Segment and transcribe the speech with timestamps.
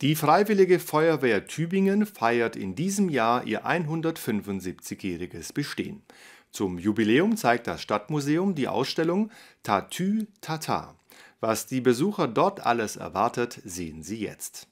[0.00, 6.02] Die Freiwillige Feuerwehr Tübingen feiert in diesem Jahr ihr 175-jähriges Bestehen.
[6.52, 9.32] Zum Jubiläum zeigt das Stadtmuseum die Ausstellung
[9.64, 10.94] Tatü Tata.
[11.40, 14.68] Was die Besucher dort alles erwartet, sehen Sie jetzt.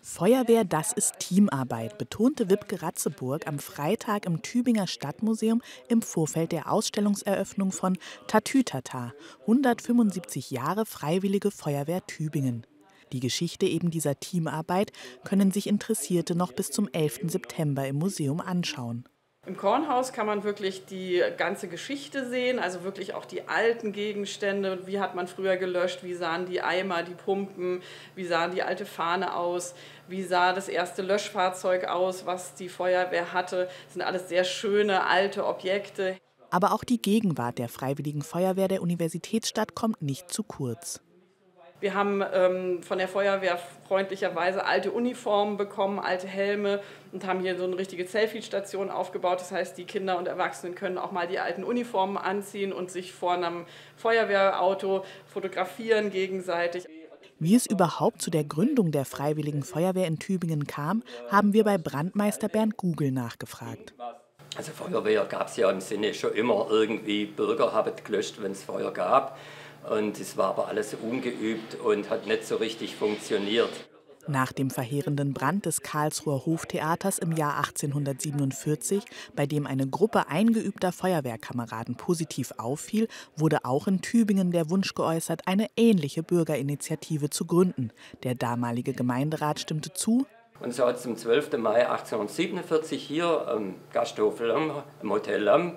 [0.00, 5.60] Feuerwehr, das ist Teamarbeit, betonte Wipke Ratzeburg am Freitag im Tübinger Stadtmuseum
[5.90, 7.98] im Vorfeld der Ausstellungseröffnung von
[8.28, 9.12] Tatütata,
[9.42, 12.64] 175 Jahre Freiwillige Feuerwehr Tübingen.
[13.12, 14.92] Die Geschichte eben dieser Teamarbeit
[15.24, 17.30] können sich Interessierte noch bis zum 11.
[17.30, 19.04] September im Museum anschauen.
[19.48, 24.86] Im Kornhaus kann man wirklich die ganze Geschichte sehen, also wirklich auch die alten Gegenstände.
[24.86, 26.04] Wie hat man früher gelöscht?
[26.04, 27.80] Wie sahen die Eimer, die Pumpen?
[28.14, 29.74] Wie sah die alte Fahne aus?
[30.06, 33.70] Wie sah das erste Löschfahrzeug aus, was die Feuerwehr hatte?
[33.84, 36.18] Das sind alles sehr schöne alte Objekte.
[36.50, 41.00] Aber auch die Gegenwart der Freiwilligen Feuerwehr der Universitätsstadt kommt nicht zu kurz.
[41.80, 46.80] Wir haben ähm, von der Feuerwehr freundlicherweise alte Uniformen bekommen, alte Helme
[47.12, 49.40] und haben hier so eine richtige Selfie-Station aufgebaut.
[49.40, 53.12] Das heißt, die Kinder und Erwachsenen können auch mal die alten Uniformen anziehen und sich
[53.12, 53.64] vor einem
[53.96, 56.86] Feuerwehrauto fotografieren gegenseitig.
[57.38, 61.78] Wie es überhaupt zu der Gründung der Freiwilligen Feuerwehr in Tübingen kam, haben wir bei
[61.78, 63.94] Brandmeister Bernd Google nachgefragt.
[64.56, 68.64] Also Feuerwehr gab es ja im Sinne schon immer irgendwie, Bürger haben gelöscht, wenn es
[68.64, 69.38] Feuer gab.
[69.88, 73.70] Und es war aber alles ungeübt und hat nicht so richtig funktioniert.
[74.30, 79.02] Nach dem verheerenden Brand des Karlsruher Hoftheaters im Jahr 1847,
[79.34, 85.48] bei dem eine Gruppe eingeübter Feuerwehrkameraden positiv auffiel, wurde auch in Tübingen der Wunsch geäußert,
[85.48, 87.90] eine ähnliche Bürgerinitiative zu gründen.
[88.22, 90.26] Der damalige Gemeinderat stimmte zu.
[90.60, 91.56] Und so hat es am 12.
[91.56, 95.76] Mai 1847 hier am Gasthof Lamm, im Hotel Lamm,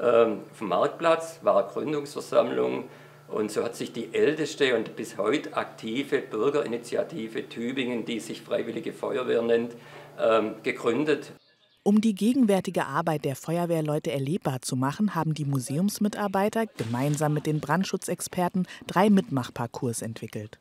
[0.00, 2.84] ähm, auf dem Marktplatz, war Gründungsversammlung
[3.28, 8.92] und so hat sich die älteste und bis heute aktive Bürgerinitiative Tübingen, die sich Freiwillige
[8.92, 9.76] Feuerwehr nennt,
[10.18, 11.32] ähm, gegründet.
[11.82, 17.60] Um die gegenwärtige Arbeit der Feuerwehrleute erlebbar zu machen, haben die Museumsmitarbeiter gemeinsam mit den
[17.60, 20.58] Brandschutzexperten drei Mitmachparcours entwickelt.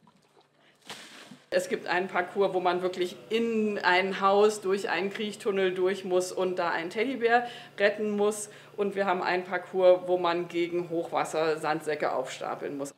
[1.50, 6.34] Es gibt einen Parcours, wo man wirklich in ein Haus durch einen Kriechtunnel durch muss
[6.34, 7.47] und da einen Teddybär
[7.80, 8.50] retten muss.
[8.75, 12.94] Und wir haben einen Parcours, wo man gegen Hochwasser Sandsäcke aufstapeln muss.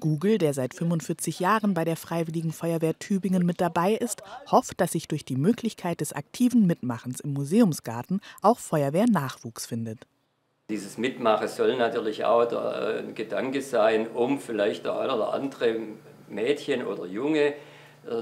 [0.00, 4.92] Google, der seit 45 Jahren bei der Freiwilligen Feuerwehr Tübingen mit dabei ist, hofft, dass
[4.92, 10.00] sich durch die Möglichkeit des aktiven Mitmachens im Museumsgarten auch Feuerwehrnachwuchs findet.
[10.68, 15.76] Dieses Mitmachen soll natürlich auch der äh, Gedanke sein, um vielleicht der eine oder andere
[16.28, 17.54] Mädchen oder Junge äh,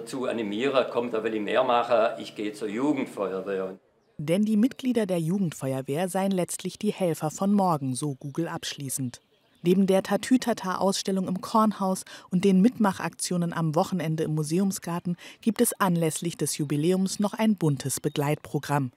[0.04, 3.78] zu animieren, kommt, da will ich mehr machen, ich gehe zur Jugendfeuerwehr.
[4.18, 9.20] Denn die Mitglieder der Jugendfeuerwehr seien letztlich die Helfer von morgen, so Google abschließend.
[9.64, 16.36] Neben der Tatütata-Ausstellung im Kornhaus und den Mitmachaktionen am Wochenende im Museumsgarten gibt es anlässlich
[16.36, 18.90] des Jubiläums noch ein buntes Begleitprogramm.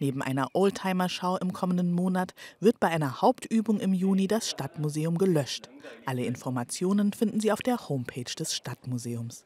[0.00, 5.68] Neben einer Oldtimer-Schau im kommenden Monat wird bei einer Hauptübung im Juni das Stadtmuseum gelöscht.
[6.06, 9.44] Alle Informationen finden Sie auf der Homepage des Stadtmuseums.